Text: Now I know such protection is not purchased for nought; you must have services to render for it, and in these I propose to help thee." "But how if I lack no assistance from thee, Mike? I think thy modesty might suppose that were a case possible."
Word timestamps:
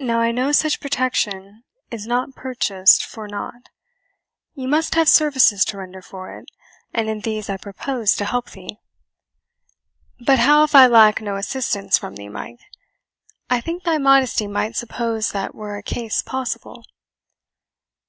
Now 0.00 0.18
I 0.18 0.32
know 0.32 0.50
such 0.50 0.80
protection 0.80 1.62
is 1.88 2.04
not 2.04 2.34
purchased 2.34 3.04
for 3.04 3.28
nought; 3.28 3.68
you 4.54 4.66
must 4.66 4.96
have 4.96 5.08
services 5.08 5.64
to 5.66 5.78
render 5.78 6.02
for 6.02 6.36
it, 6.36 6.50
and 6.92 7.08
in 7.08 7.20
these 7.20 7.48
I 7.48 7.58
propose 7.58 8.16
to 8.16 8.24
help 8.24 8.50
thee." 8.50 8.78
"But 10.18 10.40
how 10.40 10.64
if 10.64 10.74
I 10.74 10.88
lack 10.88 11.22
no 11.22 11.36
assistance 11.36 11.96
from 11.96 12.16
thee, 12.16 12.28
Mike? 12.28 12.58
I 13.48 13.60
think 13.60 13.84
thy 13.84 13.98
modesty 13.98 14.48
might 14.48 14.74
suppose 14.74 15.30
that 15.30 15.54
were 15.54 15.76
a 15.76 15.82
case 15.84 16.22
possible." 16.22 16.82